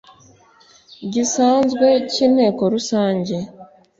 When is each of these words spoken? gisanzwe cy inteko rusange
gisanzwe 1.13 1.87
cy 2.11 2.17
inteko 2.25 2.61
rusange 2.73 3.35